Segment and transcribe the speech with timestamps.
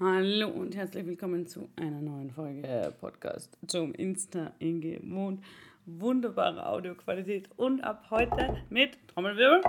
[0.00, 5.44] Hallo und herzlich willkommen zu einer neuen Folge Podcast zum Insta in gewohnt.
[5.86, 9.60] Wunderbare Audioqualität und ab heute mit Trommelwirbel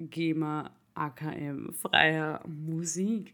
[0.00, 3.32] GEMA AKM freier Musik.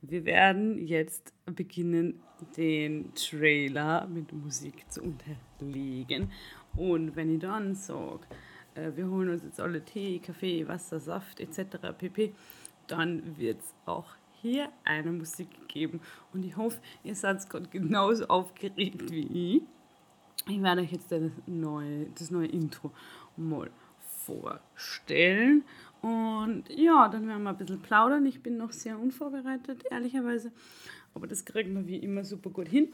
[0.00, 2.20] Wir werden jetzt beginnen,
[2.56, 6.32] den Trailer mit Musik zu unterlegen.
[6.74, 8.26] Und wenn ich dann sage,
[8.74, 11.96] äh, wir holen uns jetzt alle Tee, Kaffee, Wasser, Saft etc.
[11.96, 12.32] pp
[12.92, 16.00] dann wird es auch hier eine Musik geben.
[16.32, 19.62] Und ich hoffe, ihr seid gerade genauso aufgeregt wie ich.
[20.48, 22.90] Ich werde euch jetzt das neue, das neue Intro
[23.36, 23.70] mal
[24.24, 25.64] vorstellen.
[26.02, 28.26] Und ja, dann werden wir ein bisschen plaudern.
[28.26, 30.52] Ich bin noch sehr unvorbereitet, ehrlicherweise.
[31.14, 32.92] Aber das kriegen wir wie immer super gut hin.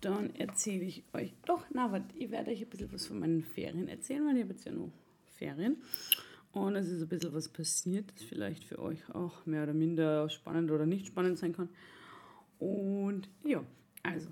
[0.00, 3.42] Dann erzähle ich euch doch, na, warte, ich werde euch ein bisschen was von meinen
[3.42, 4.90] Ferien erzählen, weil ich habe jetzt ja noch
[5.36, 5.76] Ferien.
[6.56, 10.30] Und es ist ein bisschen was passiert, das vielleicht für euch auch mehr oder minder
[10.30, 11.68] spannend oder nicht spannend sein kann.
[12.58, 13.62] Und ja,
[14.02, 14.30] also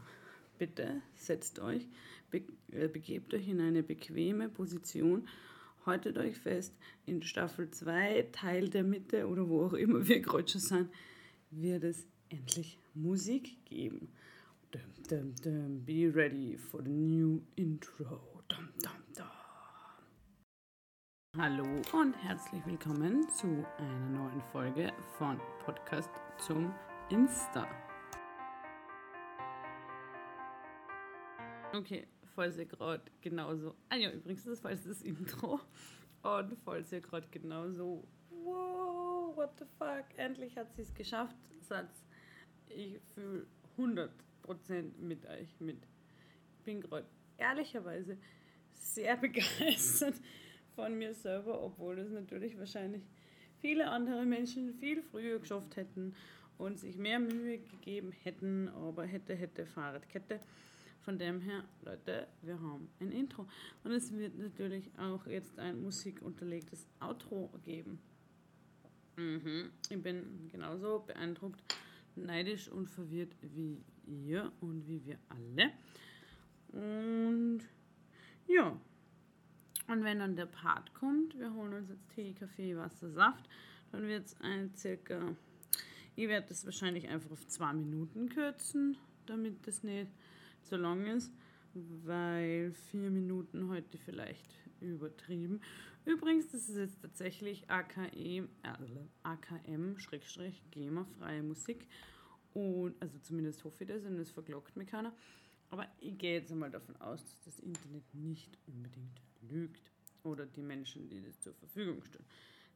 [0.59, 1.87] bitte setzt euch,
[2.33, 5.29] äh, begebt euch in eine bequeme Position,
[5.85, 6.73] haltet euch fest,
[7.05, 10.89] in Staffel 2, Teil der Mitte oder wo auch immer wir gerade sind,
[11.51, 14.09] wird es endlich Musik geben.
[14.71, 15.85] Dum, dum, dum.
[15.85, 18.43] Be ready for the new intro.
[18.49, 19.44] Dum, dum, dum.
[21.37, 26.73] Hallo und herzlich willkommen zu einer neuen Folge von Podcast zum
[27.11, 27.67] Insta.
[31.75, 33.75] Okay, falls ihr gerade genauso.
[33.89, 35.59] Ah ja, übrigens, das war das Intro.
[36.23, 38.07] Und falls ihr gerade genauso.
[38.31, 41.35] Wow, what the fuck, endlich hat sie es geschafft.
[41.63, 42.07] Satz,
[42.69, 43.45] ich fühle
[43.77, 45.83] 100% mit euch mit.
[46.59, 48.19] Ich bin gerade ehrlicherweise
[48.73, 50.15] sehr begeistert
[50.75, 53.03] von mir selber, obwohl es natürlich wahrscheinlich
[53.61, 56.15] viele andere Menschen viel früher geschafft hätten
[56.59, 60.41] und sich mehr Mühe gegeben hätten, aber hätte, hätte, Fahrradkette.
[61.01, 63.47] Von dem her, Leute, wir haben ein Intro.
[63.83, 67.99] Und es wird natürlich auch jetzt ein musikunterlegtes Outro geben.
[69.17, 69.71] Mhm.
[69.91, 71.61] Ich bin genauso beeindruckt,
[72.17, 75.73] neidisch und verwirrt wie ihr und wie wir alle.
[76.73, 77.61] Und
[78.47, 78.79] ja,
[79.87, 83.49] und wenn dann der Part kommt, wir holen uns jetzt Tee, Kaffee, Wasser, Saft,
[83.93, 85.37] dann wird es ein circa,
[86.17, 88.97] ich werde das wahrscheinlich einfach auf zwei Minuten kürzen,
[89.27, 90.11] damit das nicht
[90.63, 91.33] so lang ist,
[91.75, 95.61] weil vier Minuten heute vielleicht übertrieben.
[96.05, 98.49] Übrigens, das ist jetzt tatsächlich AKE, äh,
[99.23, 101.87] AKM, Schrägstrich, GEMA, freie Musik.
[102.53, 105.15] Und, also zumindest hoffe ich das und es verglockt mir keiner.
[105.71, 110.63] Aber ich gehe jetzt einmal davon aus, dass das Internet nicht unbedingt lügt oder die
[110.63, 112.27] Menschen, die das zur Verfügung stellen.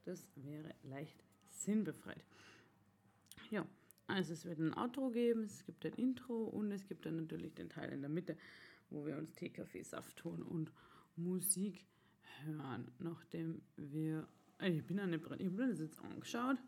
[0.05, 2.25] Das wäre leicht sinnbefreit.
[3.51, 3.67] Ja,
[4.07, 7.55] also es wird ein Outro geben, es gibt ein Intro und es gibt dann natürlich
[7.55, 8.37] den Teil in der Mitte,
[8.91, 10.73] wo wir uns Tee, Kaffee, Saft holen und
[11.17, 11.85] Musik
[12.45, 14.27] hören, nachdem wir,
[14.63, 16.59] ich bin an der ich habe das jetzt angeschaut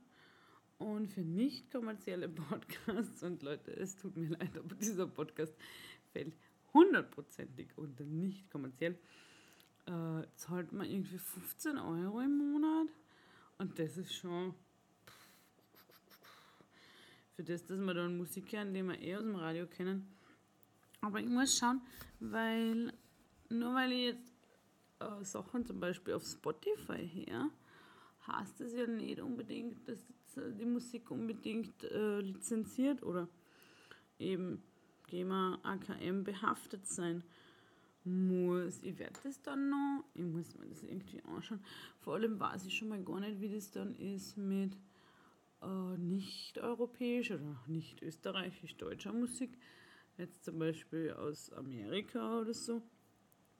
[0.78, 5.54] und für nicht kommerzielle Podcasts und Leute, es tut mir leid, aber dieser Podcast
[6.12, 6.34] fällt
[6.72, 8.98] hundertprozentig unter nicht kommerziell
[9.86, 12.88] äh, zahlt man irgendwie 15 Euro im Monat.
[13.58, 14.54] Und das ist schon
[17.34, 20.06] für das, dass wir dann Musik hören, die wir eh aus dem Radio kennen.
[21.00, 21.80] Aber ich muss schauen,
[22.18, 22.92] weil
[23.48, 24.32] nur weil ich jetzt
[25.00, 27.50] äh, Sachen zum Beispiel auf Spotify her,
[28.26, 29.98] heißt das ja nicht unbedingt, dass
[30.36, 33.28] die Musik unbedingt äh, lizenziert oder
[34.18, 34.62] eben
[35.06, 37.24] GEMA AKM behaftet sein
[38.04, 38.82] muss.
[38.82, 41.62] Ich werde das dann noch, ich muss mir das irgendwie anschauen.
[42.00, 44.76] Vor allem weiß ich schon mal gar nicht, wie das dann ist mit
[45.62, 49.58] äh, nicht europäisch oder nicht österreichisch-deutscher Musik.
[50.18, 52.82] Jetzt zum Beispiel aus Amerika oder so.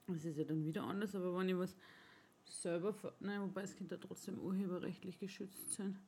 [0.07, 1.77] Das ist ja dann wieder anders, aber wenn ich was
[2.45, 5.99] selber, nein, wobei es könnte trotzdem urheberrechtlich geschützt sein.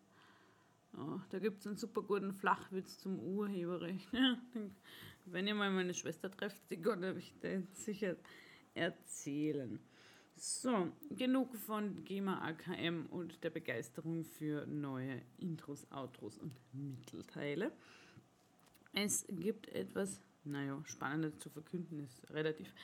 [0.97, 4.09] Ja, da gibt es einen super guten Flachwitz zum Urheberrecht.
[4.13, 4.39] Ja,
[5.27, 8.17] wenn ihr mal meine Schwester trefft, die kann euch den sicher
[8.75, 9.79] erzählen.
[10.37, 17.71] So, genug von GEMA AKM und der Begeisterung für neue Intros, Outros und Mittelteile.
[18.93, 22.75] Es gibt etwas, naja, Spannendes zu verkünden, ist relativ.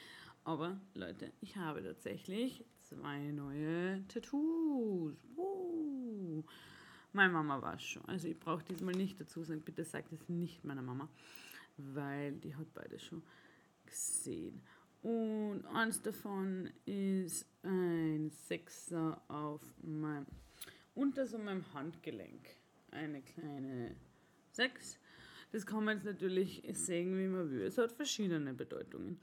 [0.44, 5.16] Aber Leute, ich habe tatsächlich zwei neue Tattoos.
[5.36, 6.44] Uh.
[7.12, 8.04] Meine Mama war schon.
[8.04, 11.08] Also ich brauche diesmal nicht dazu sagen, bitte sagt es nicht meiner Mama
[11.78, 13.22] weil die hat beide schon
[13.86, 14.62] gesehen.
[15.02, 20.26] Und eins davon ist ein Sechser auf meinem,
[20.94, 22.48] unter so meinem Handgelenk.
[22.90, 23.94] Eine kleine
[24.52, 24.98] 6.
[25.52, 27.62] Das kann man jetzt natürlich sehen, wie man will.
[27.62, 29.20] Es hat verschiedene Bedeutungen.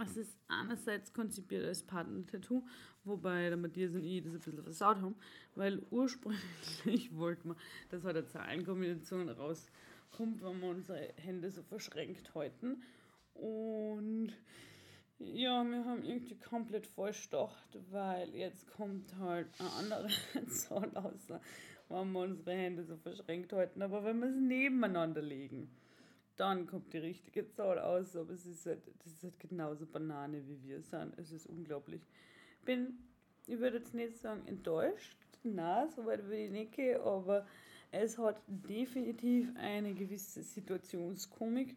[0.00, 2.64] Es ist einerseits konzipiert als Partner-Tattoo,
[3.02, 5.16] wobei der Matthias und ich das ein bisschen versaut haben,
[5.56, 7.56] weil ursprünglich wollten wir,
[7.88, 9.28] dass halt eine Zahlenkombination
[10.08, 12.82] rauskommt, wenn wir unsere Hände so verschränkt halten.
[13.34, 14.32] Und
[15.18, 20.08] ja, wir haben irgendwie komplett gedacht, weil jetzt kommt halt eine andere
[20.48, 21.28] Zahl aus,
[21.88, 23.82] wenn wir unsere Hände so verschränkt halten.
[23.82, 25.70] Aber wenn wir es nebeneinander legen,
[26.36, 28.16] dann kommt die richtige Zahl aus.
[28.16, 31.18] Aber es ist halt, das ist halt genauso Banane, wie wir sind.
[31.18, 32.02] Es ist unglaublich.
[32.64, 32.98] Bin,
[33.46, 37.46] ich würde jetzt nicht sagen enttäuscht, na, so weit würde ich nicht gehen, aber
[37.90, 41.74] es hat definitiv eine gewisse Situationskomik.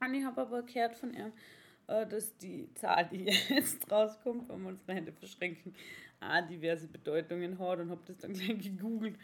[0.00, 1.32] Und ich habe aber gehört von ihm,
[1.88, 5.74] äh, dass die Zahl, die jetzt rauskommt, wenn wir unsere Hände verschränken,
[6.20, 9.18] auch diverse Bedeutungen hat und habe das dann gleich gegoogelt.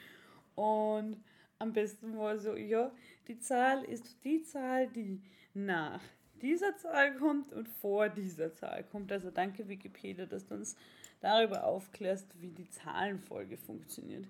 [0.55, 1.23] Und
[1.59, 2.91] am besten war so, ja,
[3.29, 5.23] die Zahl ist die Zahl, die
[5.55, 6.01] nach
[6.43, 9.11] dieser Zahl kommt und vor dieser Zahl kommt.
[9.13, 10.77] Also danke Wikipedia, dass du uns
[11.21, 14.27] darüber aufklärst, wie die Zahlenfolge funktioniert.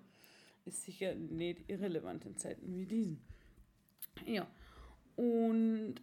[0.64, 3.20] Ist sicher nicht irrelevant in Zeiten wie diesen.
[4.26, 4.46] Ja,
[5.16, 5.96] und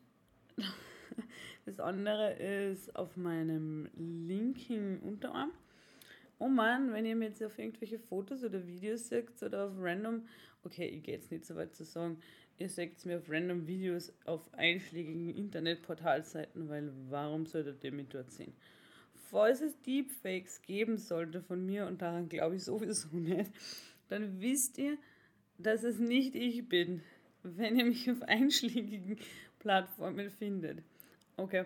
[1.66, 5.52] das andere ist auf meinem linken Unterarm.
[6.40, 10.26] Oh Mann, wenn ihr mir jetzt auf irgendwelche Fotos oder Videos seht oder auf random,
[10.64, 12.18] okay, ich gehe jetzt nicht so weit zu sagen,
[12.58, 18.32] ihr seht mir auf random Videos auf einschlägigen Internetportalseiten, weil warum solltet ihr mich dort
[18.32, 18.54] sehen?
[19.30, 23.52] Falls es Deepfakes geben sollte von mir, und daran glaube ich sowieso nicht,
[24.12, 24.98] dann wisst ihr,
[25.58, 27.02] dass es nicht ich bin,
[27.44, 29.18] wenn ihr mich auf einschlägigen
[29.60, 30.84] Plattformen findet.
[31.38, 31.66] Okay.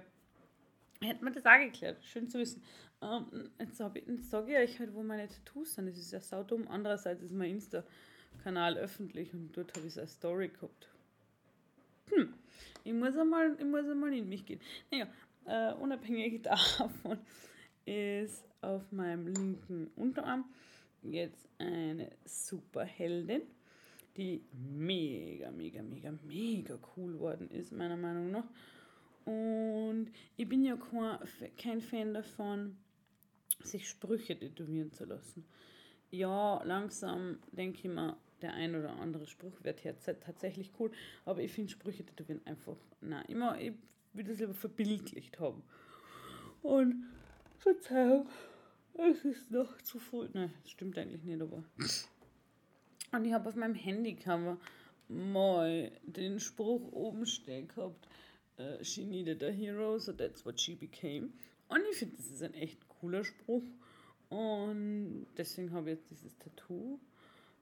[1.01, 2.03] Hätte man das auch geklärt.
[2.03, 2.62] Schön zu wissen.
[3.01, 5.88] Ähm, jetzt, jetzt sage ich euch halt, wo meine Tattoos sind.
[5.88, 6.68] Das ist ja saudumm.
[6.68, 10.89] Andererseits ist mein Insta-Kanal öffentlich und dort habe ich eine Story gehabt.
[12.12, 12.33] Hm.
[12.83, 14.62] Ich muss einmal, ich muss einmal in mich gehen.
[14.92, 15.07] Naja,
[15.45, 16.42] äh, unabhängig
[16.77, 17.18] davon
[17.86, 20.45] ist auf meinem linken Unterarm
[21.13, 23.42] jetzt eine Superheldin,
[24.18, 28.48] die mega, mega, mega, mega cool worden ist, meiner Meinung nach.
[29.25, 30.78] Und ich bin ja
[31.57, 32.78] kein Fan davon,
[33.62, 35.46] sich Sprüche tätowieren zu lassen.
[36.12, 40.92] Ja, langsam denke ich mir, der ein oder andere Spruch wird jetzt tatsächlich cool,
[41.25, 43.74] aber ich finde Sprüche tätowieren einfach, nein, immer, ich
[44.13, 45.63] will das lieber verbildlicht haben.
[46.62, 47.06] Und
[47.57, 48.28] Verzeihung,
[48.97, 50.27] es ist noch zu früh.
[50.33, 51.63] Das stimmt eigentlich nicht, aber.
[53.12, 54.57] Und ich habe auf meinem Handycover
[55.07, 58.07] mal den Spruch oben stehen gehabt
[58.59, 61.30] uh, she needed a hero, so that's what she became.
[61.68, 63.63] Und ich finde, das ist ein echt cooler Spruch.
[64.30, 67.00] Und deswegen habe ich jetzt dieses Tattoo.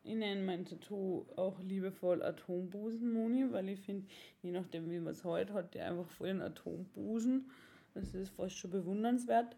[0.03, 4.05] Ich nenne mein Tattoo auch liebevoll Atombusen-Moni, weil ich finde,
[4.41, 7.49] je nachdem, wie man es heute hat, der einfach voll den Atombusen.
[7.93, 9.55] Das ist fast schon bewundernswert.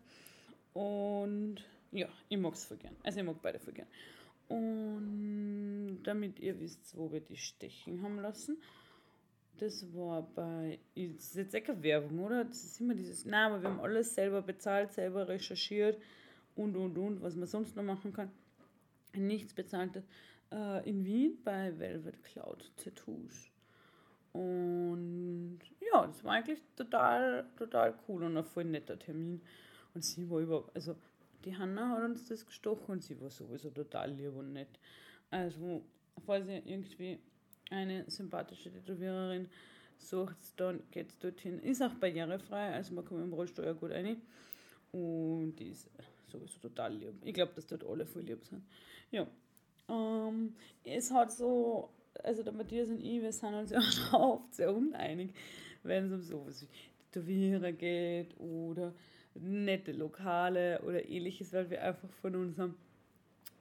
[0.76, 2.96] Und ja, ich mag es voll gern.
[3.02, 3.88] Also ich mag beide voll gern.
[4.50, 8.58] Und damit ihr wisst, wo wir die stechen haben lassen,
[9.58, 10.80] das war bei.
[10.94, 12.44] Das ist jetzt keine Werbung, oder?
[12.44, 13.24] Das ist immer dieses.
[13.24, 15.98] Nein, aber wir haben alles selber bezahlt, selber recherchiert
[16.56, 18.30] und und und, was man sonst noch machen kann.
[19.16, 20.04] Nichts bezahltes.
[20.52, 23.50] Äh, in Wien bei Velvet Cloud Tattoos.
[24.34, 29.42] Und ja, das war eigentlich total, total cool und ein voll netter Termin.
[29.96, 30.70] Und sie war über.
[30.74, 30.96] Also,
[31.44, 34.80] die Hanna hat uns das gestochen und sie war sowieso total lieb und nett.
[35.32, 35.82] Also,
[36.26, 37.20] falls ihr irgendwie
[37.72, 39.48] eine sympathische Tätowiererin
[39.98, 41.60] sucht, dann geht es dorthin.
[41.60, 44.22] Ist auch barrierefrei, also man kommt im Rollstuhl ja gut rein.
[44.92, 45.90] Und die ist
[46.28, 47.14] sowieso total lieb.
[47.24, 48.64] Ich glaube, dass dort alle voll lieb sind.
[49.12, 49.28] Ja.
[49.88, 51.90] Ähm, es hat so,
[52.24, 53.80] also der Matthias und ich, wir sind uns ja
[54.14, 55.32] oft sehr uneinig,
[55.84, 56.68] wenn es um sowas wie
[57.12, 58.94] Tätowierer geht oder
[59.36, 62.76] nette Lokale oder ähnliches, weil wir einfach von unserem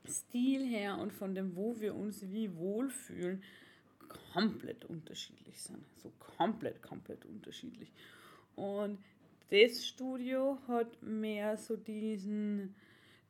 [0.07, 3.43] Stil her und von dem, wo wir uns wie wohlfühlen,
[4.33, 5.85] komplett unterschiedlich sind.
[6.02, 7.90] So komplett, komplett unterschiedlich.
[8.54, 8.99] Und
[9.50, 12.75] das Studio hat mehr so diesen,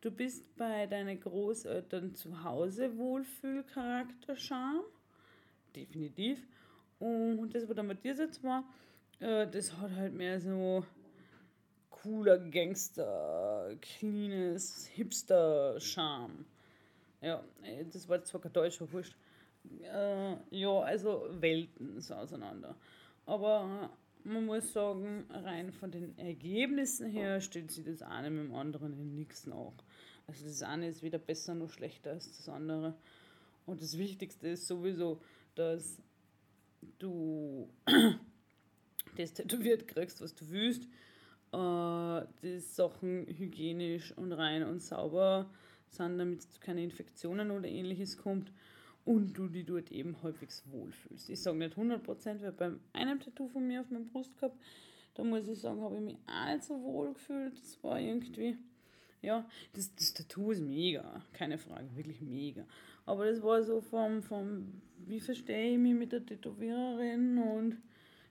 [0.00, 4.84] du bist bei deinen Großeltern zu Hause Wohlfühlcharakter Charme.
[5.74, 6.46] Definitiv.
[6.98, 8.64] Und das, was der Matthias jetzt war,
[9.20, 10.84] äh, das hat halt mehr so
[12.04, 16.44] cooler Gangster, cleanes Hipster-Charme.
[17.22, 19.16] Ja, äh, das war zwar kein deutscher Wurscht,
[19.82, 22.76] äh, ja, also Welten so auseinander.
[23.24, 23.88] Aber
[24.22, 28.92] man muss sagen, rein von den Ergebnissen her steht sich das eine mit dem anderen
[28.92, 29.72] in nichts nach.
[30.26, 32.94] Also das eine ist weder besser noch schlechter als das andere.
[33.64, 35.22] Und das Wichtigste ist sowieso,
[35.54, 36.02] dass
[36.98, 37.70] du
[39.16, 40.86] das tätowiert kriegst, was du willst,
[41.54, 45.48] äh, die Sachen hygienisch und rein und sauber
[45.88, 48.52] sind, damit es zu keine Infektionen oder ähnliches kommt
[49.04, 51.30] und du dich dort eben halbwegs wohlfühlst.
[51.30, 54.56] Ich sage nicht 100%, weil bei einem Tattoo von mir auf meiner Brust gehabt,
[55.14, 56.16] da muss ich sagen, habe ich mich
[56.62, 57.56] so wohl gefühlt.
[57.56, 58.56] Das war irgendwie,
[59.22, 62.66] ja, das, das Tattoo ist mega, keine Frage, wirklich mega.
[63.06, 67.76] Aber das war so vom, vom wie verstehe ich mich mit der Tätowiererin und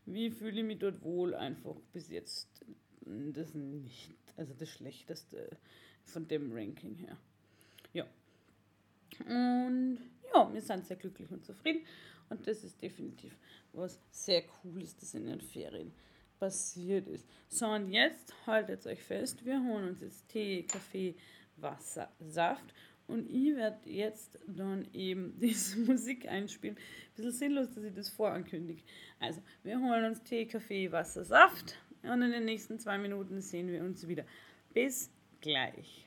[0.05, 2.65] wie fühle ich mich dort wohl, einfach bis jetzt
[3.05, 5.49] das nicht, also das Schlechteste
[6.05, 7.17] von dem Ranking her.
[7.93, 8.05] Ja.
[9.27, 9.99] Und
[10.33, 11.85] ja, wir sind sehr glücklich und zufrieden.
[12.29, 13.37] Und das ist definitiv
[13.73, 15.91] was sehr Cooles, das in den Ferien
[16.39, 17.27] passiert ist.
[17.49, 21.15] So, und jetzt haltet euch fest, wir holen uns jetzt Tee, Kaffee,
[21.57, 22.73] Wasser, Saft.
[23.07, 26.77] Und ich werde jetzt dann eben diese Musik einspielen.
[26.77, 28.81] Ein bisschen sinnlos, dass ich das vorankündige.
[29.19, 31.77] Also, wir holen uns Tee, Kaffee, Wasser, Saft.
[32.03, 34.25] Und in den nächsten zwei Minuten sehen wir uns wieder.
[34.73, 35.09] Bis
[35.41, 36.02] gleich.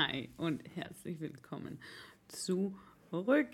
[0.00, 1.78] Hi und herzlich willkommen
[2.26, 3.48] zurück.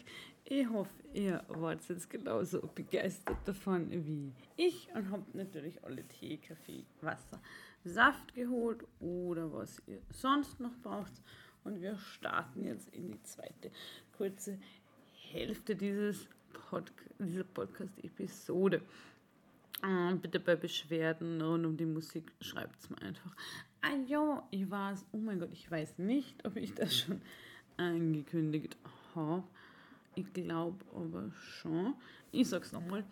[0.44, 6.36] Ich hoffe, ihr wart jetzt genauso begeistert davon wie ich und habt natürlich alle Tee,
[6.36, 7.42] Kaffee, Wasser,
[7.84, 11.20] Saft geholt oder was ihr sonst noch braucht.
[11.64, 13.72] Und wir starten jetzt in die zweite
[14.16, 14.56] kurze
[15.32, 18.82] Hälfte dieses Pod dieser Podcast-Episode.
[19.82, 23.34] Äh, bitte bei Beschwerden rund um die Musik schreibt es mir einfach.
[23.88, 27.20] Ah ja, ich weiß, oh mein Gott, ich weiß nicht, ob ich das schon
[27.76, 28.76] angekündigt
[29.14, 29.44] habe.
[30.16, 31.94] Ich glaube aber schon.
[32.32, 33.04] Ich sag's nochmal.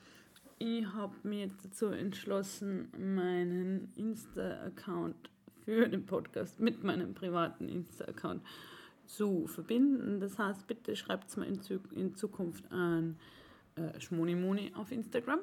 [0.58, 5.30] Ich habe mir jetzt dazu entschlossen, meinen Insta-Account
[5.64, 8.42] für den Podcast mit meinem privaten Insta-Account
[9.06, 10.18] zu verbinden.
[10.18, 11.60] Das heißt, bitte schreibt es mir in,
[11.92, 13.16] in, Zukunft an
[13.76, 15.38] äh, Schmonimoni auf Instagram.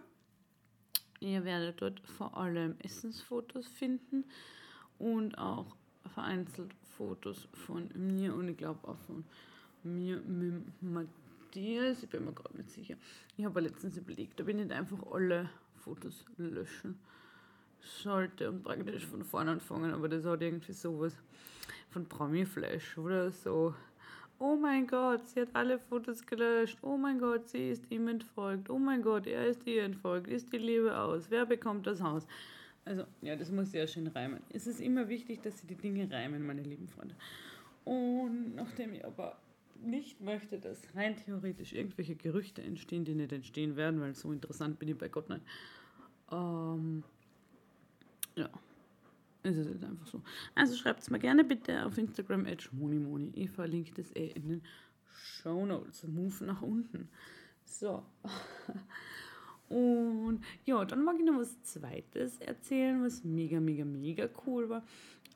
[1.22, 4.26] Ihr werdet dort vor allem Essensfotos finden
[5.02, 5.76] und auch
[6.14, 9.24] vereinzelt Fotos von mir und ich glaube auch von
[9.84, 12.04] mir mit Matthias.
[12.04, 12.96] Ich bin mir gerade nicht sicher.
[13.38, 17.00] Ich habe letztens überlegt, ob ich nicht einfach alle Fotos löschen
[17.80, 21.16] sollte und praktisch von vorne anfangen, aber das hat irgendwie sowas
[21.90, 23.74] von Promi-Flash oder so.
[24.38, 26.78] Oh mein Gott, sie hat alle Fotos gelöscht.
[26.82, 28.70] Oh mein Gott, sie ist ihm entfolgt.
[28.70, 30.28] Oh mein Gott, er ist ihr entfolgt.
[30.28, 31.30] Ist die Liebe aus?
[31.30, 32.26] Wer bekommt das Haus?
[32.86, 34.42] Also, ja, das muss ja schön reimen.
[34.50, 37.16] Es ist immer wichtig, dass Sie die Dinge reimen, meine lieben Freunde.
[37.84, 39.38] Und nachdem ich aber
[39.84, 44.80] nicht möchte, dass rein theoretisch irgendwelche Gerüchte entstehen, die nicht entstehen werden, weil so interessant
[44.80, 45.42] bin ich bei Gott nicht.
[46.32, 47.04] Ähm,
[48.36, 48.50] ja,
[49.44, 50.22] ist es jetzt einfach so.
[50.56, 53.32] Also schreibt es mir gerne bitte auf Instagram at schmonimoni.
[53.36, 54.62] Ich verlinke das eh in den
[55.14, 56.04] Show Notes.
[56.08, 57.10] Move nach unten.
[57.66, 58.06] So.
[59.72, 64.84] Und ja, dann mag ich noch was Zweites erzählen, was mega, mega, mega cool war.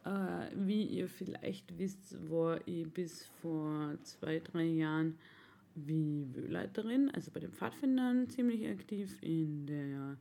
[0.04, 5.18] Äh, wie ihr vielleicht wisst, war ich bis vor zwei, drei Jahren
[5.76, 10.18] wie Wöhleiterin, also bei den Pfadfindern ziemlich aktiv in der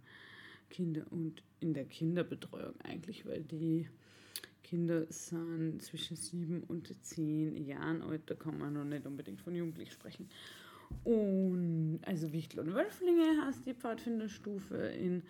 [0.70, 3.88] Kinder- und in der Kinderbetreuung eigentlich, weil die
[4.64, 9.54] Kinder sind zwischen sieben und zehn Jahren alt, da kann man noch nicht unbedingt von
[9.54, 10.28] Jugendlich sprechen.
[11.04, 14.76] Und also Wichtel und Wölflinge heißt die Pfadfinderstufe.
[14.76, 15.22] In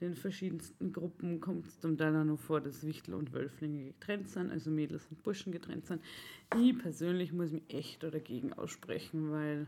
[0.00, 4.28] den verschiedensten Gruppen kommt es zum Teil auch noch vor, dass Wichtel und Wölflinge getrennt
[4.28, 6.02] sind, also Mädels und Burschen getrennt sind.
[6.54, 9.66] Ich persönlich muss mich echt dagegen aussprechen, weil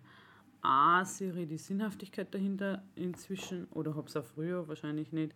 [0.60, 5.34] A, sehe die Sinnhaftigkeit dahinter inzwischen, oder habe es auch früher wahrscheinlich nicht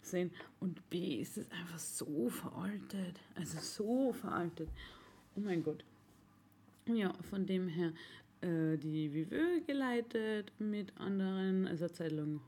[0.00, 4.70] gesehen, und B, ist es einfach so veraltet, also so veraltet.
[5.36, 5.84] Oh mein Gott.
[6.86, 7.92] Ja, von dem her
[8.40, 12.40] äh, die Viveux geleitet mit anderen, also eine Zeit lang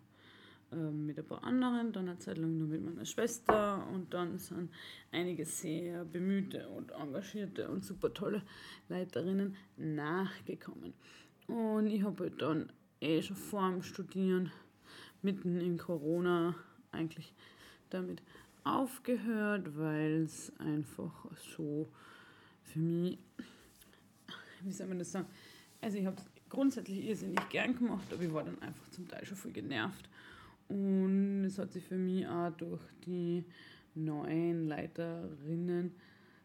[0.75, 4.71] mit ein paar anderen, dann eine Zeit lang nur mit meiner Schwester und dann sind
[5.11, 8.43] einige sehr bemühte und engagierte und super tolle
[8.89, 10.95] Leiterinnen nachgekommen.
[11.47, 12.73] Und ich habe halt dann
[13.03, 14.51] eh schon vor dem Studieren,
[15.21, 16.55] mitten in Corona,
[16.91, 17.35] eigentlich
[17.91, 18.23] damit
[18.65, 21.89] aufgehört, weil es einfach so
[22.63, 23.19] für mich,
[24.63, 25.29] wie soll man das sagen,
[25.83, 29.27] also ich habe es grundsätzlich irrsinnig gern gemacht, aber ich war dann einfach zum Teil
[29.27, 30.09] schon voll genervt.
[30.69, 33.45] Und es hat sich für mich auch durch die
[33.95, 35.95] neuen Leiterinnen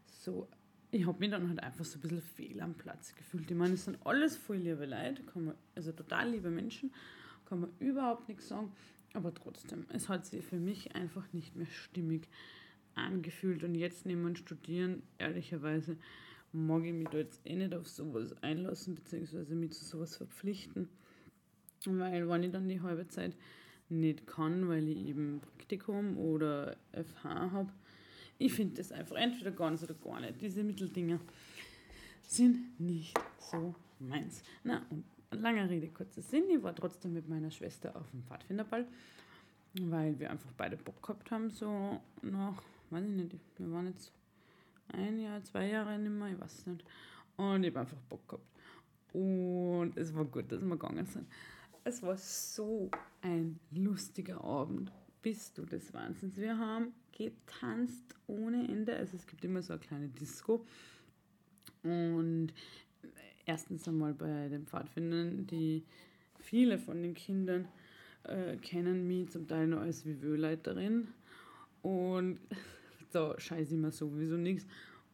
[0.05, 0.47] so,
[0.91, 3.49] ich habe mich dann halt einfach so ein bisschen fehl am Platz gefühlt.
[3.49, 6.91] Ich meine, es sind alles voll liebe Leute, kann man, also total liebe Menschen,
[7.45, 8.71] kann man überhaupt nichts sagen,
[9.13, 12.27] aber trotzdem, es hat sich für mich einfach nicht mehr stimmig
[12.95, 13.63] angefühlt.
[13.63, 15.97] Und jetzt neben dem Studieren, ehrlicherweise,
[16.57, 20.89] mag ich mich da jetzt eh nicht auf sowas einlassen, beziehungsweise mich zu sowas verpflichten.
[21.85, 23.35] Weil, wenn ich dann die halbe Zeit
[23.89, 27.71] nicht kann, weil ich eben Praktikum oder FH habe,
[28.39, 30.41] ich finde das einfach entweder ganz oder gar nicht.
[30.41, 31.19] Diese Mitteldinger
[32.23, 34.43] sind nicht so meins.
[34.63, 36.43] Na, und lange Rede, kurzer Sinn.
[36.49, 38.85] Ich war trotzdem mit meiner Schwester auf dem Pfadfinderball,
[39.81, 44.11] weil wir einfach beide Bock gehabt haben, so nach, weiß ich nicht, wir waren jetzt
[44.89, 46.83] ein Jahr, zwei Jahre nicht mehr, ich weiß nicht.
[47.35, 48.45] Und ich habe einfach Bock gehabt.
[49.13, 51.27] Und es war gut, dass wir gegangen sind.
[51.83, 52.89] Es war so
[53.21, 54.91] ein lustiger Abend.
[55.21, 56.37] Bist du des Wahnsinns?
[56.37, 58.95] Wir haben getanzt ohne Ende.
[58.95, 60.65] Also es gibt immer so eine kleine Disco.
[61.83, 62.53] Und
[63.45, 65.83] erstens einmal bei den Pfadfindern, die
[66.39, 67.67] viele von den Kindern
[68.23, 71.07] äh, kennen mich zum Teil noch als Viveux-Leiterin.
[71.81, 72.39] Und
[73.15, 74.65] da scheiße ich mir sowieso nichts.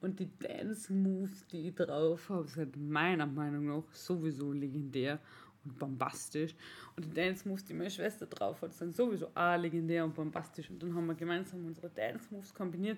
[0.01, 5.19] Und die Dance-Moves, die ich drauf habe, sind meiner Meinung nach sowieso legendär
[5.63, 6.55] und bombastisch.
[6.95, 10.69] Und die Dance-Moves, die meine Schwester drauf hat, sind sowieso auch legendär und bombastisch.
[10.69, 12.97] Und dann haben wir gemeinsam unsere Dance-Moves kombiniert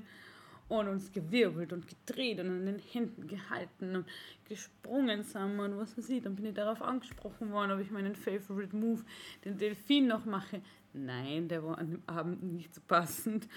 [0.67, 4.05] und uns gewirbelt und gedreht und an den Händen gehalten und
[4.47, 6.23] gesprungen sind und was weiß ich.
[6.23, 9.03] Dann bin ich darauf angesprochen worden, ob ich meinen Favorite Move,
[9.43, 10.61] den Delfin, noch mache.
[10.93, 13.47] Nein, der war an dem Abend nicht so passend.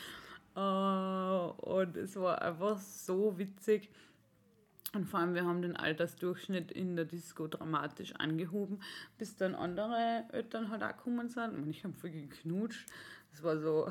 [0.57, 3.91] Uh, und es war einfach so witzig.
[4.95, 8.81] Und vor allem, wir haben den Altersdurchschnitt in der Disco dramatisch angehoben,
[9.19, 11.55] bis dann andere Eltern halt auch gekommen sind.
[11.55, 12.89] Und ich habe voll geknutscht.
[13.31, 13.89] Das war so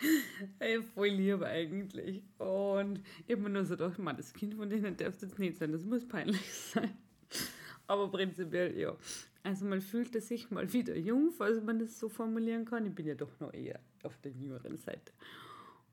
[0.58, 2.22] ey, voll lieb eigentlich.
[2.38, 5.58] Und ich habe mir nur so gedacht, man, das Kind von denen darf jetzt nicht
[5.58, 6.96] sein, das muss peinlich sein.
[7.86, 8.96] Aber prinzipiell, ja.
[9.42, 12.86] Also man fühlte sich mal wieder jung, falls man das so formulieren kann.
[12.86, 15.12] Ich bin ja doch noch eher auf der jüngeren Seite.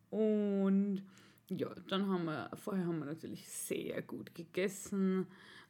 [0.09, 1.03] Und
[1.49, 5.27] ja, dann haben wir, vorher haben wir natürlich sehr gut gegessen.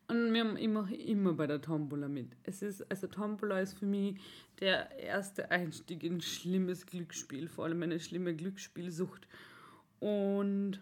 [0.08, 2.30] Und wir haben immer, immer bei der Tombola mit.
[2.43, 4.19] Es ist, also Tombola ist für mich
[4.60, 9.28] der erste Einstieg in ein schlimmes Glücksspiel, vor allem eine schlimme Glücksspielsucht.
[10.00, 10.80] Und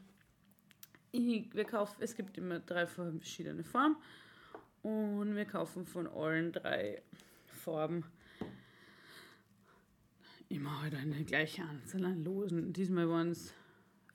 [1.11, 3.95] ich, wir kaufen, es gibt immer drei verschiedene Farben
[4.83, 7.01] und wir kaufen von allen drei
[7.47, 8.03] Farben
[10.49, 12.73] immer halt eine gleiche Anzahl an Losen.
[12.73, 13.53] Diesmal waren es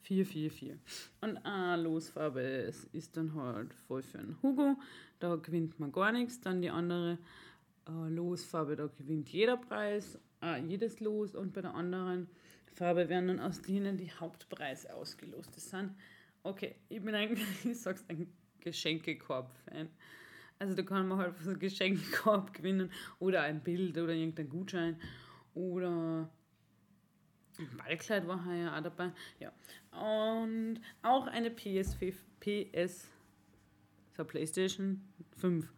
[0.02, 0.78] 4, 4, 4.
[1.20, 4.76] Und eine Losfarbe ist, ist dann halt voll für einen Hugo.
[5.18, 6.40] Da gewinnt man gar nichts.
[6.40, 7.18] Dann die andere
[7.86, 11.34] äh, Losfarbe, da gewinnt jeder Preis, äh, jedes Los.
[11.34, 12.28] Und bei der anderen
[12.74, 15.54] Farbe werden dann aus denen die Hauptpreise ausgelost.
[15.54, 15.94] Das sind,
[16.42, 19.88] okay, ich bin eigentlich, ich sag's, ein Geschenkekorb-Fan.
[20.58, 24.96] Also da kann man halt so einen Geschenkekorb gewinnen oder ein Bild oder irgendein Gutschein
[25.54, 26.28] oder
[27.76, 29.12] Ballkleid war ja auch dabei.
[29.38, 29.52] Ja.
[29.92, 33.08] Und auch eine PS5, PS,
[34.16, 35.02] so PlayStation
[35.38, 35.70] 5.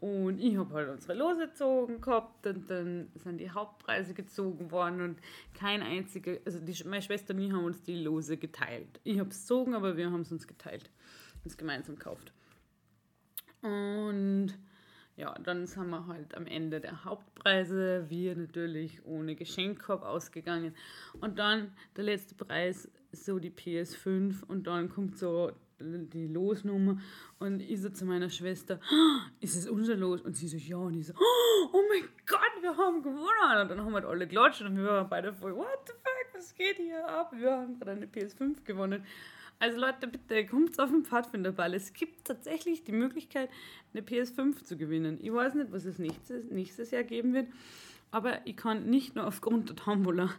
[0.00, 5.02] Und ich habe halt unsere Lose gezogen gehabt und dann sind die Hauptpreise gezogen worden
[5.02, 5.18] und
[5.52, 8.98] kein einziger, also die, meine Schwester und ich haben uns die Lose geteilt.
[9.04, 10.90] Ich habe es gezogen, aber wir haben es uns geteilt,
[11.44, 12.32] uns gemeinsam gekauft.
[13.60, 14.54] Und
[15.20, 20.74] ja, dann sind wir halt am Ende der Hauptpreise, wir natürlich ohne Geschenkkorb ausgegangen.
[21.20, 26.98] Und dann der letzte Preis, so die PS5 und dann kommt so die Losnummer
[27.38, 30.22] und ich so zu meiner Schwester, oh, ist es unser Los?
[30.22, 30.76] Und sie so, ja.
[30.76, 33.62] Und ich so, oh mein Gott, wir haben gewonnen.
[33.62, 36.34] Und dann haben wir halt alle geklatscht und wir waren beide voll, what the fuck,
[36.34, 37.32] was geht hier ab?
[37.34, 39.04] Wir haben gerade eine PS5 gewonnen.
[39.60, 41.74] Also Leute, bitte kommt auf den Pfadfinderball.
[41.74, 43.50] Es gibt tatsächlich die Möglichkeit,
[43.92, 45.18] eine PS5 zu gewinnen.
[45.22, 47.46] Ich weiß nicht, was es nächstes, nächstes Jahr geben wird,
[48.10, 50.30] aber ich kann nicht nur aufgrund der Tombola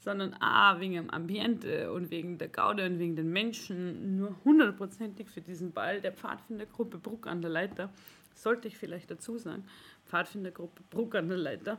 [0.00, 5.28] sondern auch wegen dem Ambiente und wegen der Gaude und wegen den Menschen nur hundertprozentig
[5.28, 7.90] für diesen Ball der Pfadfindergruppe Bruck an der Leiter,
[8.34, 9.64] sollte ich vielleicht dazu sagen,
[10.06, 11.78] Pfadfindergruppe Bruck an der Leiter,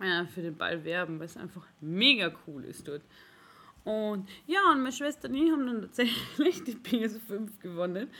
[0.00, 3.02] äh, für den Ball werben, weil es einfach mega cool ist dort.
[3.88, 8.10] Und ja, und meine Schwester und ich haben dann tatsächlich die PS5 gewonnen.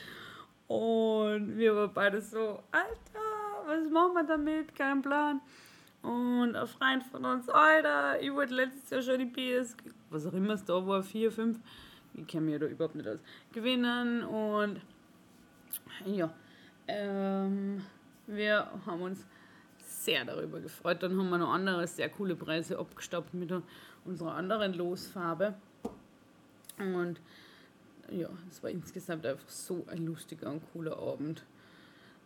[0.67, 4.73] Und wir waren beide so, Alter, was machen wir damit?
[4.73, 5.41] Kein Plan.
[6.01, 9.77] Und ein Freund von uns, Alter, ich wollte letztes Jahr schon die PS,
[10.09, 11.59] was auch immer es da war, 4, 5,
[12.15, 13.19] ich kenne mich ja da überhaupt nicht aus,
[13.53, 14.23] gewinnen.
[14.23, 14.81] Und
[16.07, 16.33] ja,
[16.87, 17.85] ähm,
[18.25, 19.23] wir haben uns
[19.77, 21.03] sehr darüber gefreut.
[21.03, 23.51] Dann haben wir noch andere sehr coole Preise abgestaubt mit
[24.05, 25.55] unserer anderen Losfarbe.
[26.77, 27.19] Und
[28.11, 31.43] ja, es war insgesamt einfach so ein lustiger und cooler Abend.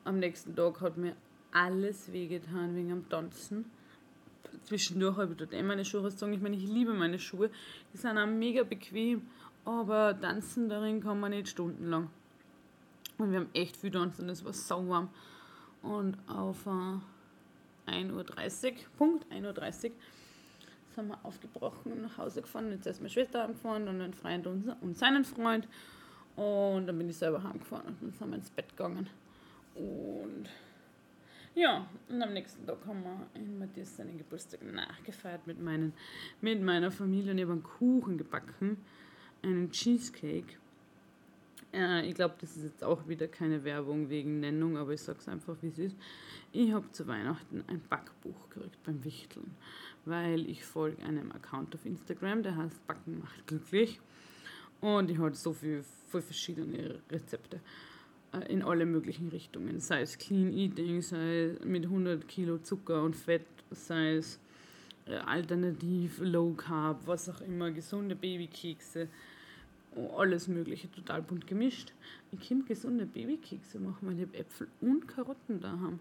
[0.05, 1.15] Am nächsten Tag hat mir
[1.51, 3.65] alles wehgetan wegen dem Tanzen.
[4.63, 6.33] Zwischendurch habe ich dort eh meine Schuhe gezogen.
[6.33, 7.49] Ich meine, ich liebe meine Schuhe.
[7.93, 9.27] Die sind auch mega bequem,
[9.65, 12.09] aber tanzen darin kann man nicht stundenlang.
[13.17, 15.09] Und wir haben echt viel tanzen, es war sau warm.
[15.81, 19.91] Und auf äh, 1.30 Uhr, Punkt 1.30 Uhr,
[20.93, 22.71] sind wir aufgebrochen und nach Hause gefahren.
[22.71, 25.67] Jetzt ist meine Schwester heimgefahren, dann ein Freund und seinen Freund.
[26.35, 29.09] Und dann bin ich selber heimgefahren und dann sind wir ins Bett gegangen.
[29.75, 30.49] Und
[31.55, 35.93] ja, und am nächsten Tag haben wir in Matthias seinen Geburtstag nachgefeiert mit, meinen,
[36.41, 38.77] mit meiner Familie und ich habe einen Kuchen gebacken,
[39.43, 40.57] einen Cheesecake.
[41.73, 45.19] Äh, ich glaube, das ist jetzt auch wieder keine Werbung wegen Nennung, aber ich sage
[45.19, 45.97] es einfach, wie es ist.
[46.51, 49.55] Ich habe zu Weihnachten ein Backbuch gekriegt beim Wichteln,
[50.05, 53.99] weil ich folge einem Account auf Instagram, der heißt Backen macht glücklich.
[54.81, 57.61] Und ich habe so viele voll verschiedene Rezepte.
[58.33, 63.03] Äh, in alle möglichen Richtungen, sei es Clean Eating, sei es mit 100 Kilo Zucker
[63.03, 64.39] und Fett, sei es
[65.05, 69.07] äh, alternativ, Low Carb, was auch immer, gesunde Babykekse,
[70.15, 71.93] alles Mögliche, total bunt gemischt.
[72.31, 75.99] Ich kann gesunde Babykekse machen, weil ich Äpfel und Karotten da haben.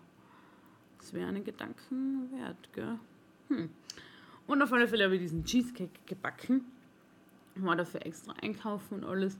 [0.98, 2.98] Das wäre einen Gedanken wert, gell?
[3.48, 3.70] Hm.
[4.46, 6.64] Und auf alle Fälle habe ich diesen Cheesecake gebacken,
[7.56, 9.38] war dafür extra einkaufen und alles.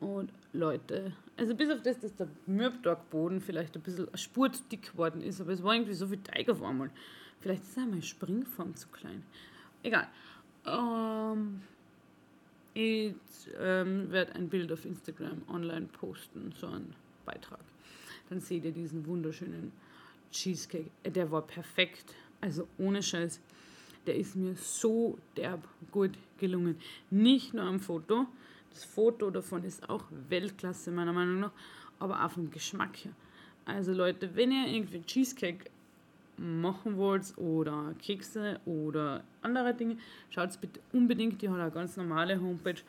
[0.00, 5.40] Und Leute, also bis auf das, dass der Mürbtagboden vielleicht ein bisschen spurtdick geworden ist,
[5.40, 6.90] aber es war irgendwie so viel Teig auf einmal.
[7.40, 9.22] Vielleicht ist auch mein Springform zu klein.
[9.82, 10.08] Egal.
[10.66, 11.60] Ähm,
[12.74, 13.14] ich
[13.58, 17.60] ähm, werde ein Bild auf Instagram online posten, so ein Beitrag.
[18.28, 19.72] Dann seht ihr diesen wunderschönen
[20.30, 20.90] Cheesecake.
[21.04, 22.14] Der war perfekt.
[22.40, 23.40] Also ohne Scheiß.
[24.06, 26.78] Der ist mir so derb gut gelungen.
[27.10, 28.26] Nicht nur am Foto,
[28.70, 31.52] das Foto davon ist auch Weltklasse, meiner Meinung nach,
[32.00, 33.12] aber auch vom Geschmack her.
[33.64, 35.70] Also Leute, wenn ihr irgendwie Cheesecake
[36.36, 39.96] machen wollt oder Kekse oder andere Dinge,
[40.30, 42.80] schaut bitte unbedingt, die hat eine ganz normale Homepage.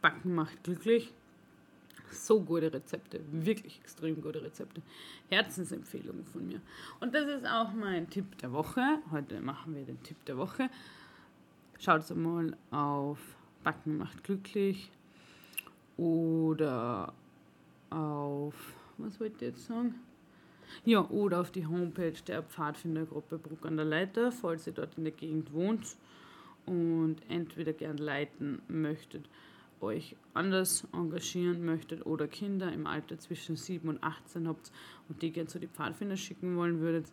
[0.00, 1.12] Backen macht glücklich.
[2.10, 4.82] So gute Rezepte, wirklich extrem gute Rezepte.
[5.30, 6.60] Herzensempfehlungen von mir.
[7.00, 8.98] Und das ist auch mein Tipp der Woche.
[9.10, 10.68] Heute machen wir den Tipp der Woche.
[11.78, 13.18] Schaut mal auf
[13.64, 14.90] Backen macht glücklich
[15.96, 17.12] oder
[17.90, 18.54] auf,
[18.98, 19.94] was wollte ich jetzt sagen?
[20.84, 25.04] Ja, oder auf die Homepage der Pfadfindergruppe Bruck an der Leiter, falls ihr dort in
[25.04, 25.96] der Gegend wohnt
[26.66, 29.28] und entweder gern leiten möchtet,
[29.80, 34.72] euch anders engagieren möchtet oder Kinder im Alter zwischen 7 und 18 habt
[35.08, 37.06] und die gern zu die Pfadfinder schicken wollen würdet,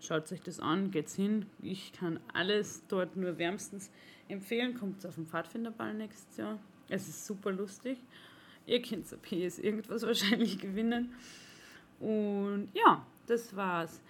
[0.00, 1.46] schaut euch das an, geht's hin.
[1.62, 3.90] Ich kann alles dort nur wärmstens
[4.28, 4.74] empfehlen.
[4.74, 6.58] Kommt auf den Pfadfinderball nächstes Jahr.
[6.88, 7.98] Es ist super lustig.
[8.66, 11.14] Ihr könnt ab PS irgendwas wahrscheinlich gewinnen.
[12.00, 14.00] Und ja, das war's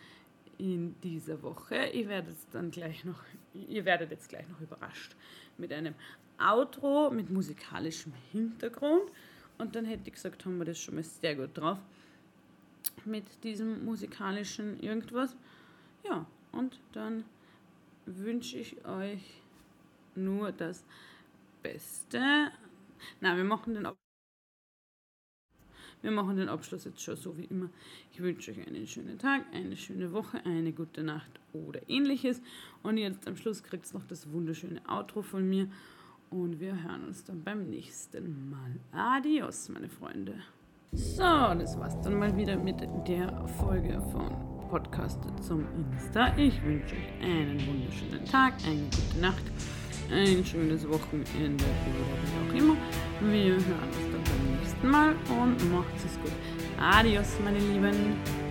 [0.58, 1.86] in dieser Woche.
[1.92, 3.22] Ich werde jetzt dann gleich noch
[3.66, 5.16] ihr werdet jetzt gleich noch überrascht
[5.56, 5.94] mit einem
[6.38, 9.10] Outro mit musikalischem Hintergrund.
[9.58, 11.78] Und dann hätte ich gesagt, haben wir das schon mal sehr gut drauf
[13.04, 15.34] mit diesem musikalischen irgendwas.
[16.04, 17.24] Ja, und dann
[18.06, 19.42] wünsche ich euch
[20.14, 20.84] nur das
[21.62, 22.52] Beste.
[23.20, 23.88] Na, wir machen den.
[26.02, 27.68] Wir machen den Abschluss jetzt schon so wie immer.
[28.12, 32.40] Ich wünsche euch einen schönen Tag, eine schöne Woche, eine gute Nacht oder ähnliches.
[32.82, 35.68] Und jetzt am Schluss kriegt es noch das wunderschöne Outro von mir.
[36.30, 38.78] Und wir hören uns dann beim nächsten Mal.
[38.92, 40.34] Adios, meine Freunde.
[40.92, 46.36] So, das war's dann mal wieder mit der Folge von Podcast zum Insta.
[46.36, 49.42] Ich wünsche euch einen wunderschönen Tag, eine gute Nacht,
[50.10, 52.76] ein schönes Wochenende oder wie auch immer.
[53.20, 56.32] Wir hören uns dann beim nächsten Mal und macht es gut.
[56.80, 58.47] Adios, meine Lieben.